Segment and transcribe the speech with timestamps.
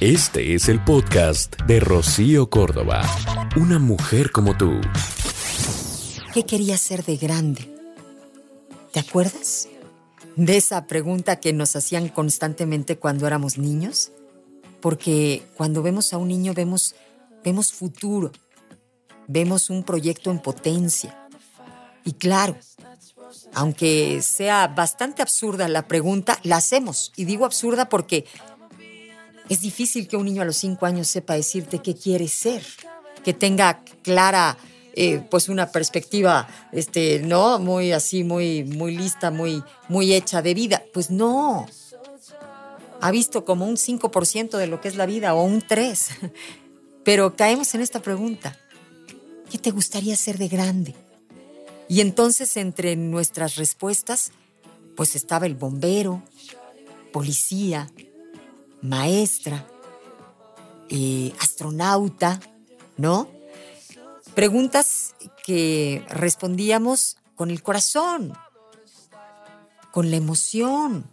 [0.00, 3.02] Este es el podcast de Rocío Córdoba.
[3.56, 4.80] Una mujer como tú.
[6.32, 7.76] ¿Qué querías ser de grande?
[8.92, 9.68] ¿Te acuerdas?
[10.36, 14.12] De esa pregunta que nos hacían constantemente cuando éramos niños.
[14.80, 16.94] Porque cuando vemos a un niño vemos,
[17.42, 18.30] vemos futuro.
[19.26, 21.26] Vemos un proyecto en potencia.
[22.04, 22.56] Y claro,
[23.52, 27.12] aunque sea bastante absurda la pregunta, la hacemos.
[27.16, 28.26] Y digo absurda porque
[29.48, 32.64] es difícil que un niño a los cinco años sepa decirte qué quiere ser,
[33.24, 34.56] que tenga clara
[34.94, 37.58] eh, pues una perspectiva, este, ¿no?
[37.58, 40.82] Muy así, muy, muy lista, muy, muy hecha de vida.
[40.92, 41.66] Pues no.
[43.00, 46.32] Ha visto como un 5% de lo que es la vida o un 3%.
[47.04, 48.58] Pero caemos en esta pregunta.
[49.50, 50.94] ¿Qué te gustaría ser de grande?
[51.88, 54.32] Y entonces entre nuestras respuestas,
[54.96, 56.22] pues estaba el bombero,
[57.12, 57.88] policía,
[58.82, 59.66] maestra,
[61.40, 62.40] astronauta,
[62.96, 63.28] ¿no?
[64.34, 68.32] Preguntas que respondíamos con el corazón,
[69.90, 71.10] con la emoción,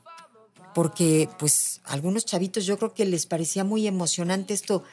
[0.73, 4.83] porque pues a algunos chavitos yo creo que les parecía muy emocionante esto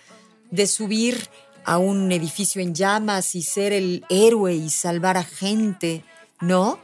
[0.51, 1.29] de subir
[1.64, 6.05] a un edificio en llamas y ser el héroe y salvar a gente,
[6.41, 6.79] ¿no?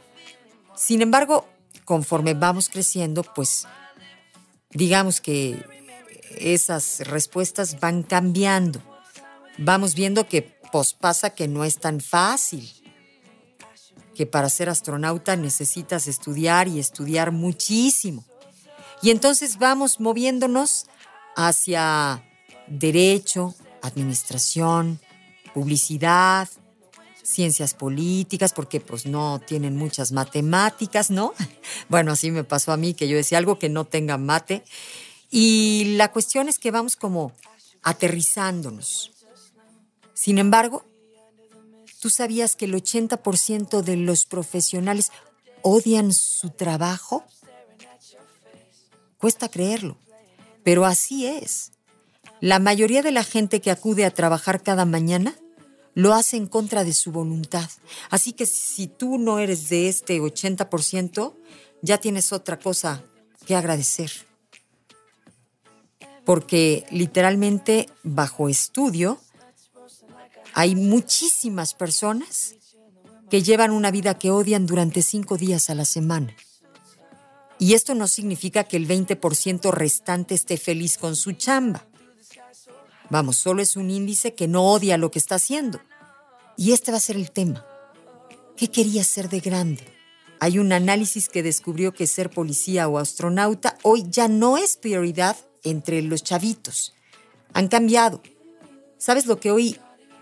[0.75, 1.47] Sin embargo,
[1.85, 3.67] conforme vamos creciendo, pues
[4.71, 5.63] digamos que
[6.37, 8.81] esas respuestas van cambiando.
[9.57, 12.71] Vamos viendo que pues pasa que no es tan fácil,
[14.15, 18.25] que para ser astronauta necesitas estudiar y estudiar muchísimo.
[19.01, 20.87] Y entonces vamos moviéndonos
[21.35, 22.23] hacia
[22.67, 24.99] derecho, administración,
[25.53, 26.49] publicidad,
[27.23, 31.33] ciencias políticas, porque pues no tienen muchas matemáticas, ¿no?
[31.87, 34.63] Bueno, así me pasó a mí, que yo decía algo que no tenga mate.
[35.29, 37.33] Y la cuestión es que vamos como
[37.83, 39.11] aterrizándonos.
[40.13, 40.85] Sin embargo,
[42.01, 45.11] ¿tú sabías que el 80% de los profesionales
[45.61, 47.23] odian su trabajo?
[49.17, 49.97] Cuesta creerlo,
[50.63, 51.71] pero así es.
[52.41, 55.35] La mayoría de la gente que acude a trabajar cada mañana
[55.93, 57.69] lo hace en contra de su voluntad.
[58.09, 61.33] Así que si tú no eres de este 80%,
[61.81, 63.03] ya tienes otra cosa
[63.45, 64.28] que agradecer.
[66.29, 69.19] Porque literalmente bajo estudio
[70.53, 72.53] hay muchísimas personas
[73.31, 76.35] que llevan una vida que odian durante cinco días a la semana.
[77.57, 81.87] Y esto no significa que el 20% restante esté feliz con su chamba.
[83.09, 85.81] Vamos, solo es un índice que no odia lo que está haciendo.
[86.55, 87.65] Y este va a ser el tema.
[88.55, 89.83] ¿Qué quería ser de grande?
[90.39, 95.35] Hay un análisis que descubrió que ser policía o astronauta hoy ya no es prioridad
[95.63, 96.93] entre los chavitos.
[97.53, 98.21] Han cambiado.
[98.97, 99.79] ¿Sabes lo que hoy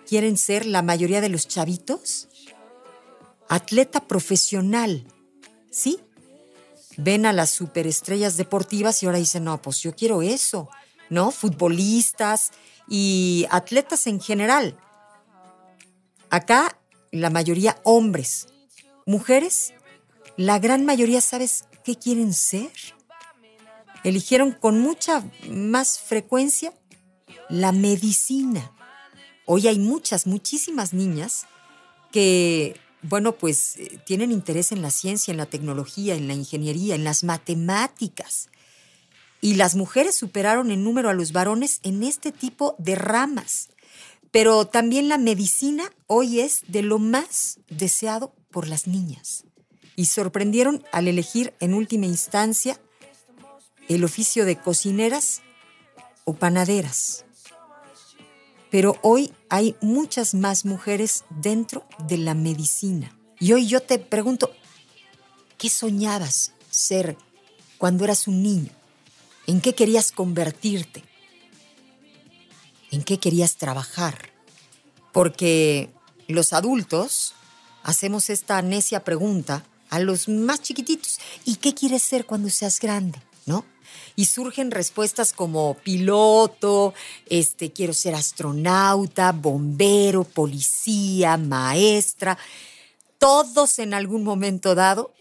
[0.08, 2.28] quieren ser la mayoría de los chavitos?
[3.50, 5.06] Atleta profesional.
[5.72, 6.00] ¿Sí?
[6.98, 10.70] Ven a las superestrellas deportivas y ahora dicen, no, pues yo quiero eso.
[11.10, 11.32] ¿No?
[11.32, 12.52] Futbolistas,
[12.88, 14.78] y atletas en general.
[16.30, 16.80] Acá
[17.12, 18.48] la mayoría hombres.
[19.06, 19.74] Mujeres,
[20.36, 22.72] la gran mayoría, ¿sabes qué quieren ser?
[24.04, 26.74] Eligieron con mucha más frecuencia
[27.50, 28.72] la medicina.
[29.46, 31.46] Hoy hay muchas, muchísimas niñas
[32.12, 36.96] que, bueno, pues eh, tienen interés en la ciencia, en la tecnología, en la ingeniería,
[36.96, 38.50] en las matemáticas
[39.42, 43.70] y las mujeres superaron en número a los varones en este tipo de ramas.
[44.32, 49.46] Pero también la medicina hoy es de lo más deseado por las niñas.
[49.96, 52.80] Y sorprendieron al elegir en última instancia
[53.88, 55.42] el oficio de cocineras
[56.26, 57.26] o panaderas.
[58.70, 63.18] Pero hoy hay muchas más mujeres dentro de la medicina.
[63.40, 64.52] Y hoy yo te pregunto,
[65.58, 67.18] ¿qué soñabas ser
[67.78, 68.72] cuando eras un niño?
[69.46, 71.04] ¿En qué querías convertirte?
[72.92, 74.32] ¿En qué querías trabajar?
[75.14, 75.90] Porque
[76.28, 77.34] los adultos
[77.84, 81.20] hacemos esta necia pregunta a los más chiquititos.
[81.46, 83.20] ¿Y qué quieres ser cuando seas grande?
[83.46, 83.64] ¿No?
[84.16, 86.94] Y surgen respuestas como piloto,
[87.28, 92.38] este, quiero ser astronauta, bombero, policía, maestra.
[93.18, 95.14] Todos en algún momento dado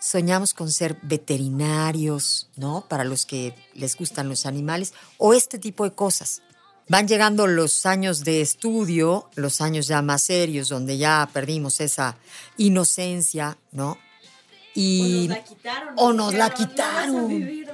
[0.00, 2.86] soñamos con ser veterinarios, ¿no?
[2.88, 6.42] Para los que les gustan los animales, o este tipo de cosas.
[6.88, 12.16] Van llegando los años de estudio, los años ya más serios, donde ya perdimos esa
[12.56, 13.98] inocencia, ¿no?
[14.76, 15.94] Y, o nos la quitaron.
[15.96, 17.66] O nos la quitaron.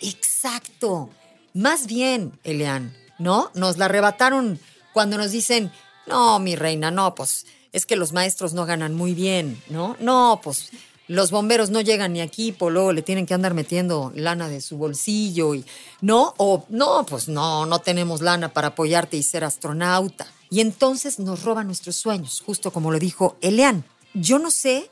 [0.00, 1.10] Exacto.
[1.52, 3.50] Más bien, Elian, ¿no?
[3.54, 4.60] Nos la arrebataron
[4.92, 5.72] cuando nos dicen,
[6.06, 9.96] no, mi reina, no, pues es que los maestros no ganan muy bien, ¿no?
[9.98, 10.70] No, pues
[11.08, 14.60] los bomberos no llegan ni aquí, por luego le tienen que andar metiendo lana de
[14.60, 15.64] su bolsillo y
[16.00, 20.26] no, o no, pues no, no tenemos lana para apoyarte y ser astronauta.
[20.50, 23.84] Y entonces nos roban nuestros sueños, justo como lo dijo Elian.
[24.14, 24.90] Yo no sé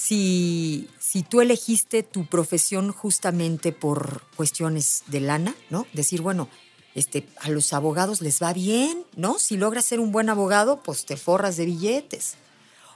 [0.00, 5.86] si, si tú elegiste tu profesión justamente por cuestiones de lana, ¿no?
[5.92, 6.48] Decir, bueno,
[6.94, 9.40] este, a los abogados les va bien, ¿no?
[9.40, 12.36] Si logras ser un buen abogado, pues te forras de billetes.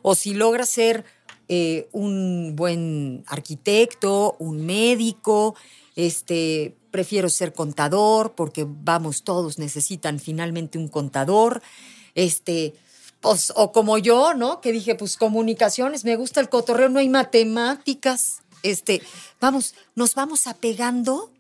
[0.03, 1.05] O si logras ser
[1.49, 5.57] eh, un buen arquitecto, un médico,
[5.97, 11.63] este, prefiero ser contador porque vamos, todos necesitan finalmente un contador,
[12.15, 12.75] este,
[13.23, 14.61] pues, o como yo, ¿no?
[14.61, 19.01] Que dije, pues comunicaciones, me gusta el cotorreo, no hay matemáticas, este,
[19.41, 21.31] vamos, nos vamos apegando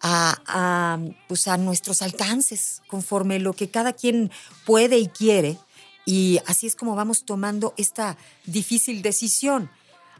[0.00, 0.98] a,
[1.28, 4.30] pues a nuestros alcances, conforme lo que cada quien
[4.66, 5.58] puede y quiere.
[6.04, 9.70] Y así es como vamos tomando esta difícil decisión.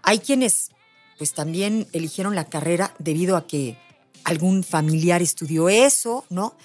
[0.02, 0.70] Hay quienes
[1.18, 3.78] pues también eligieron la carrera debido a que
[4.24, 6.56] algún familiar estudió eso, ¿no?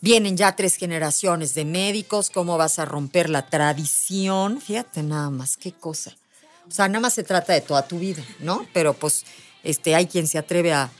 [0.00, 4.60] Vienen ya tres generaciones de médicos, ¿cómo vas a romper la tradición?
[4.60, 6.16] Fíjate nada más, qué cosa.
[6.68, 8.66] O sea, nada más se trata de toda tu vida, ¿no?
[8.72, 9.24] Pero pues
[9.64, 10.90] este, hay quien se atreve a,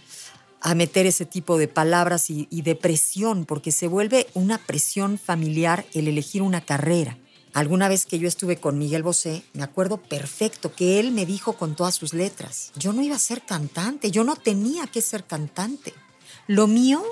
[0.60, 5.86] a meter ese tipo de palabras y, de presión, porque se vuelve una presión familiar
[5.94, 7.16] el elegir una carrera.
[7.54, 11.54] Alguna vez que yo estuve con Miguel Bosé, me acuerdo perfecto que él me dijo
[11.54, 15.24] con todas sus letras, yo no iba a ser cantante, yo no tenía que ser
[15.24, 15.94] cantante.
[16.46, 17.02] Lo mío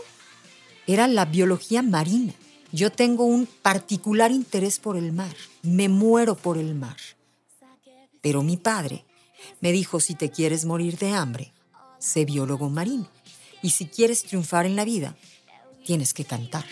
[0.87, 2.33] era la biología marina.
[2.73, 6.97] Yo tengo un particular interés por el mar, me muero por el mar.
[8.21, 9.05] Pero mi padre
[9.61, 11.53] me dijo, si te quieres morir de hambre,
[11.99, 13.09] sé biólogo marino.
[13.63, 15.17] Y si quieres triunfar en la vida,
[15.85, 16.65] tienes que cantar.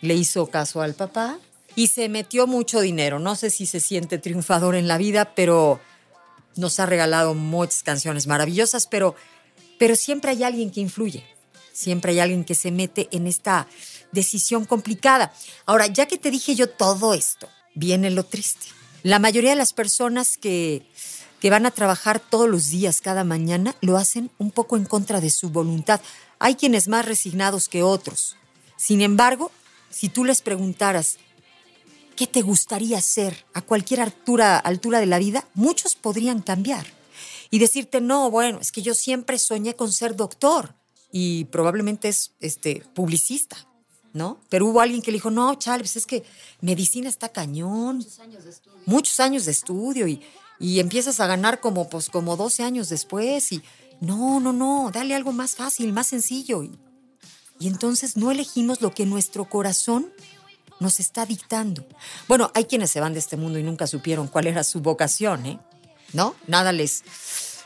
[0.00, 1.38] Le hizo caso al papá
[1.74, 3.18] y se metió mucho dinero.
[3.18, 5.80] No sé si se siente triunfador en la vida, pero
[6.56, 9.14] nos ha regalado muchas canciones maravillosas, pero,
[9.78, 11.24] pero siempre hay alguien que influye.
[11.78, 13.68] Siempre hay alguien que se mete en esta
[14.10, 15.32] decisión complicada.
[15.64, 18.66] Ahora, ya que te dije yo todo esto, viene lo triste.
[19.04, 20.84] La mayoría de las personas que
[21.40, 25.20] que van a trabajar todos los días, cada mañana, lo hacen un poco en contra
[25.20, 26.00] de su voluntad.
[26.38, 28.36] Hay quienes más resignados que otros.
[28.76, 29.52] Sin embargo,
[29.90, 31.18] si tú les preguntaras,
[32.16, 35.46] ¿qué te gustaría hacer a cualquier altura, altura de la vida?
[35.54, 36.86] Muchos podrían cambiar
[37.50, 40.74] y decirte, no, bueno, es que yo siempre soñé con ser doctor
[41.12, 43.56] y probablemente es este, publicista,
[44.12, 44.40] ¿no?
[44.48, 46.24] Pero hubo alguien que le dijo, no, Charles, es que
[46.60, 47.98] medicina está cañón.
[47.98, 48.78] Muchos años de estudio.
[48.86, 50.22] Muchos años de estudio y
[50.58, 53.62] y empiezas a ganar como, pues, como 12 años después y
[54.00, 56.62] no, no, no, dale algo más fácil, más sencillo.
[56.62, 56.78] Y,
[57.58, 60.12] y entonces no elegimos lo que nuestro corazón
[60.80, 61.86] nos está dictando.
[62.26, 65.46] Bueno, hay quienes se van de este mundo y nunca supieron cuál era su vocación,
[65.46, 65.58] ¿eh?
[66.12, 66.34] ¿No?
[66.46, 67.04] Nada les,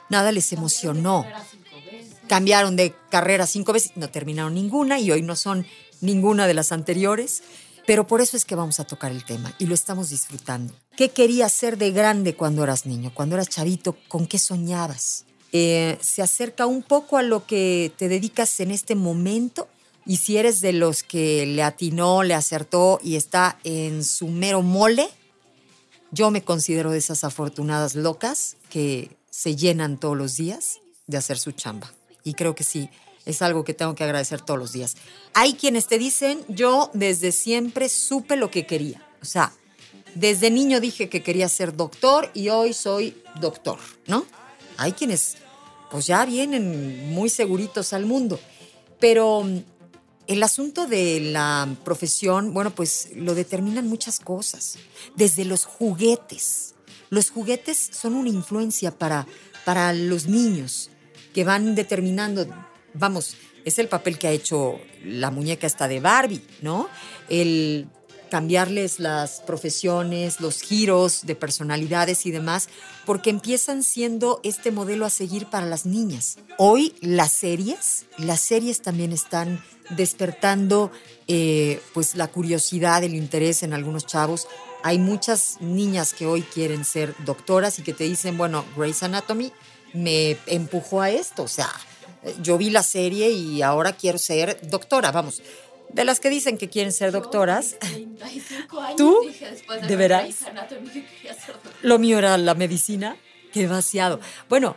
[0.09, 1.25] nada les emocionó.
[2.33, 5.67] Cambiaron de carrera cinco veces, no terminaron ninguna y hoy no son
[6.01, 7.43] ninguna de las anteriores.
[7.87, 10.73] Pero por eso es que vamos a tocar el tema y lo estamos disfrutando.
[10.97, 13.99] ¿Qué querías ser de grande cuando eras niño, cuando eras chavito?
[14.09, 15.27] ¿Con qué soñabas?
[15.53, 19.69] Eh, se acerca un poco a lo que te dedicas en este momento
[20.07, 24.63] y si eres de los que le atinó, le acertó y está en su mero
[24.63, 25.07] mole,
[26.13, 31.39] yo me considero de esas afortunadas locas que se llenan todos los días de hacer
[31.39, 31.93] su chamba.
[32.25, 32.89] Y creo que sí,
[33.25, 34.97] es algo que tengo que agradecer todos los días.
[35.35, 39.07] Hay quienes te dicen, yo desde siempre supe lo que quería.
[39.21, 39.53] O sea,
[40.15, 44.27] desde niño dije que quería ser doctor y hoy soy doctor, ¿no?
[44.77, 45.37] Hay quienes
[45.91, 48.41] pues ya vienen muy seguritos al mundo.
[48.99, 49.59] Pero mm,
[50.27, 54.79] el asunto de la profesión, bueno, pues lo determinan muchas cosas.
[55.15, 56.75] Desde los juguetes.
[57.11, 59.27] Los juguetes son una influencia para,
[59.67, 60.92] para los niños
[61.33, 62.47] que van determinando
[62.95, 66.89] vamos, es el papel que ha hecho la muñeca esta de Barbie, ¿no?
[67.29, 67.89] El
[68.31, 72.71] cambiarles las profesiones, los giros de personalidades y demás,
[73.05, 76.39] porque empiezan siendo este modelo a seguir para las niñas.
[76.57, 80.91] Hoy las series, las series también están despertando
[81.29, 84.49] eh, pues la curiosidad, el interés en algunos chavos.
[84.83, 89.53] Hay muchas niñas que hoy quieren ser doctoras y que te dicen, bueno, Grey's Anatomy
[89.93, 91.71] me empujó a esto, o sea,
[92.41, 95.43] yo vi la serie y ahora quiero ser doctora, vamos.
[95.93, 97.77] De las que dicen que quieren ser doctoras.
[98.97, 99.31] ¿Tú?
[99.87, 100.39] ¿De veras?
[101.83, 103.17] Lo mío era la medicina.
[103.53, 104.19] Qué vaciado.
[104.49, 104.77] Bueno,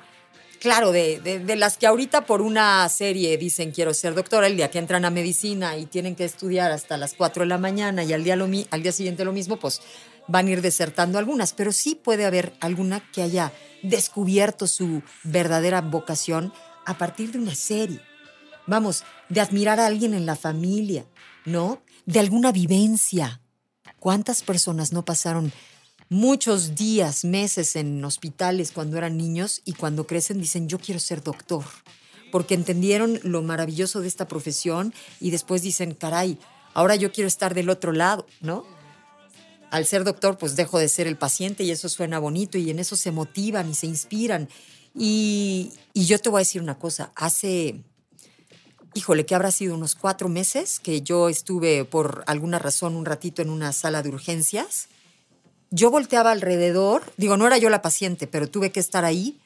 [0.66, 4.72] claro, de, de, las que ahorita por una serie dicen quiero ser doctora, el día
[4.72, 8.14] que entran a medicina y tienen que estudiar hasta las 4 de la mañana y
[8.14, 9.80] al día, lo, al día siguiente lo mismo, pues
[10.28, 13.54] van a ir desertando algunas, pero sí puede haber alguna que haya
[13.84, 16.52] descubierto su verdadera vocación
[16.84, 18.02] a partir de una serie.
[18.66, 21.06] Vamos, de admirar a alguien en la familia,
[21.46, 21.84] ¿no?
[22.08, 23.40] De alguna vivencia.
[24.00, 25.54] ¿Cuántas personas no pasaron
[26.10, 31.24] muchos días, meses en hospitales cuando eran niños y cuando crecen dicen, yo quiero ser
[31.24, 31.66] doctor,
[32.32, 36.38] porque entendieron lo maravilloso de esta profesión y después dicen, caray,
[36.74, 38.66] ahora yo quiero estar del otro lado, ¿no?
[39.72, 42.80] Al ser doctor, pues dejo de ser el paciente y eso suena bonito y en
[42.80, 44.48] eso se motivan y se inspiran.
[44.94, 47.82] Y, yo te voy a decir una cosa, hace,
[48.94, 53.42] híjole, que habrá sido unos cuatro meses que yo estuve por alguna razón un ratito
[53.42, 54.88] en una sala de urgencias
[55.76, 59.42] yo volteaba alrededor, digo, no era yo la paciente, pero tuve que estar ahí,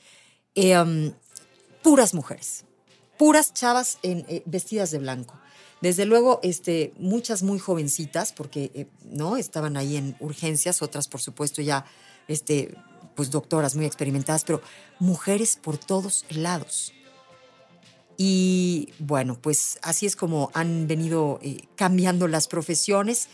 [0.53, 1.11] eh, um,
[1.81, 2.65] puras mujeres,
[3.17, 5.33] puras chavas eh, vestidas de blanco.
[5.81, 11.19] Desde luego, este, muchas muy jovencitas, porque eh, no estaban ahí en urgencias, otras, por
[11.19, 11.85] supuesto, ya
[12.27, 12.75] este,
[13.15, 14.61] pues doctoras muy experimentadas, pero
[14.99, 16.93] mujeres por todos lados.
[18.17, 21.39] Y bueno, pues así es como han venido
[21.75, 23.29] cambiando las profesiones.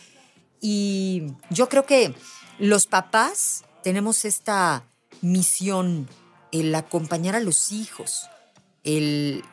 [0.61, 2.13] Y yo creo que
[2.59, 4.85] los papás tenemos esta
[5.21, 6.07] misión,
[6.51, 8.29] el acompañar a los hijos,
[8.83, 9.43] el,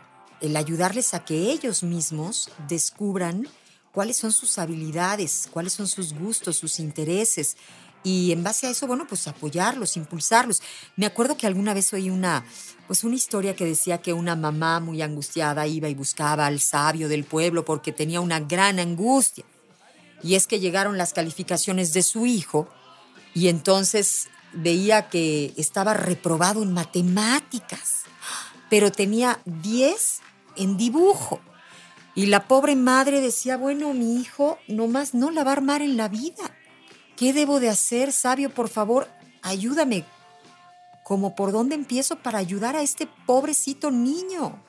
[0.56, 3.49] ayudarles a que ellos mismos descubran
[3.92, 7.56] cuáles son sus habilidades, cuáles son sus gustos, sus intereses.
[8.04, 10.61] Y en base a eso, bueno, pues apoyarlos, impulsarlos.
[10.97, 12.44] Me acuerdo que alguna vez oí una,
[12.87, 17.09] pues una historia que decía que una mamá muy angustiada iba y buscaba al sabio
[17.09, 19.44] del pueblo porque tenía una gran angustia.
[20.23, 22.68] Y es que llegaron las calificaciones de su hijo
[23.34, 28.02] y entonces veía que estaba reprobado en matemáticas,
[28.68, 30.20] pero tenía 10
[30.56, 31.40] en dibujo.
[32.14, 35.96] Y la pobre madre decía, bueno, mi hijo nomás no la va a armar en
[35.96, 36.54] la vida.
[37.16, 38.50] ¿Qué debo de hacer, sabio?
[38.50, 39.08] Por favor,
[39.42, 40.04] ayúdame.
[41.04, 44.62] ¿Cómo por dónde empiezo para ayudar a este pobrecito niño?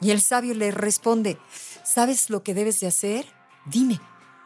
[0.00, 1.38] Y el sabio le responde,
[1.84, 3.26] ¿sabes lo que debes de hacer?
[3.66, 4.00] Dime,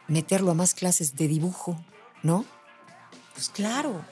[0.07, 1.83] meterlo a más clases de dibujo,
[2.21, 2.45] ¿no?
[3.37, 4.03] Pues claro.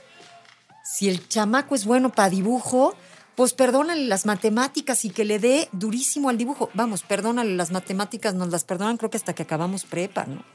[0.84, 2.96] Si el chamaco es bueno para dibujo,
[3.34, 6.70] pues perdónale las matemáticas y que le dé durísimo al dibujo.
[6.76, 10.46] Vamos, perdónale las matemáticas, nos las perdonan creo que hasta que acabamos prepa, ¿no?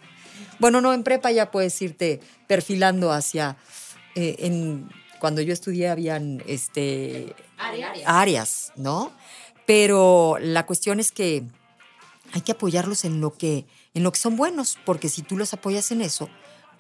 [0.61, 3.57] Bueno, no, en prepa ya puedes irte perfilando hacia...
[4.15, 8.03] Eh, en, cuando yo estudié habían este, áreas.
[8.07, 9.12] áreas, ¿no?
[9.67, 11.43] Pero la cuestión es que
[12.33, 15.53] hay que apoyarlos en lo que, en lo que son buenos, porque si tú los
[15.55, 16.31] apoyas en eso,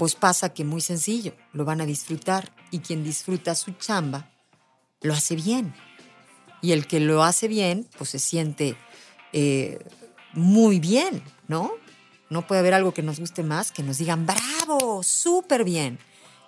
[0.00, 4.30] pues pasa que muy sencillo, lo van a disfrutar y quien disfruta su chamba,
[5.02, 5.74] lo hace bien.
[6.62, 8.78] Y el que lo hace bien, pues se siente
[9.34, 9.78] eh,
[10.32, 11.72] muy bien, ¿no?
[12.30, 15.98] No puede haber algo que nos guste más que nos digan, bravo, súper bien.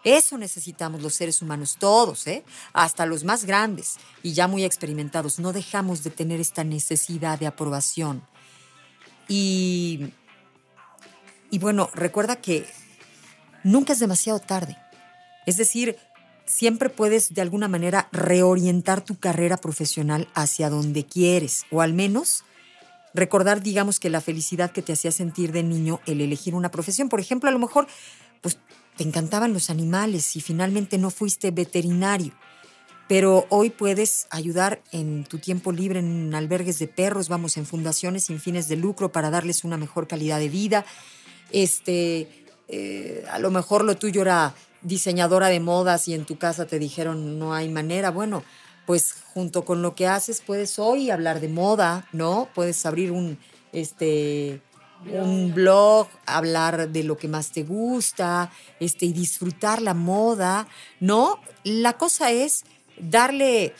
[0.03, 2.45] Eso necesitamos los seres humanos todos, ¿eh?
[2.73, 5.39] hasta los más grandes y ya muy experimentados.
[5.39, 8.23] No dejamos de tener esta necesidad de aprobación.
[9.29, 10.07] Y,
[11.51, 12.67] y bueno, recuerda que
[13.64, 14.76] nunca es demasiado tarde.
[15.47, 15.97] Es decir,
[16.45, 22.45] siempre puedes de alguna manera reorientar tu carrera profesional hacia donde quieres, o al menos
[23.14, 27.09] recordar, digamos, que la felicidad que te hacía sentir de niño el elegir una profesión.
[27.09, 27.87] Por ejemplo, a lo mejor,
[28.40, 28.59] pues
[28.97, 32.33] te encantaban los animales y finalmente no fuiste veterinario,
[33.09, 38.25] pero hoy puedes ayudar en tu tiempo libre en albergues de perros, vamos, en fundaciones
[38.25, 40.85] sin fines de lucro para darles una mejor calidad de vida.
[41.50, 42.42] Este,
[42.75, 46.79] eh, a lo mejor lo tuyo era diseñadora de modas y en tu casa te
[46.79, 48.43] dijeron no hay manera, bueno,
[48.87, 52.49] pues junto con lo que haces puedes hoy hablar de moda, ¿no?
[52.55, 53.38] Puedes abrir un,
[53.73, 54.62] este,
[55.05, 58.50] un blog, hablar de lo que más te gusta,
[58.81, 60.67] este, y disfrutar la moda,
[60.99, 61.41] ¿no?
[61.64, 62.64] La cosa es
[62.99, 63.75] darle,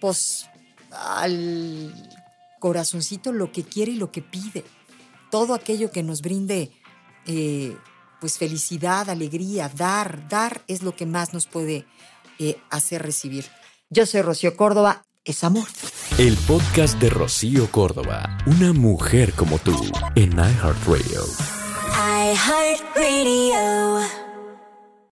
[0.00, 0.50] pues,
[0.90, 1.94] al
[2.60, 4.64] corazoncito lo que quiere y lo que pide.
[5.30, 6.70] Todo aquello que nos brinde
[7.26, 7.74] eh,
[8.20, 11.86] pues felicidad, alegría, dar, dar es lo que más nos puede
[12.38, 13.46] eh, hacer recibir.
[13.90, 15.68] Yo soy Rocío Córdoba, es amor.
[16.18, 19.74] El podcast de Rocío Córdoba, una mujer como tú,
[20.14, 21.24] en iHeartRadio.
[22.32, 24.23] iHeartRadio.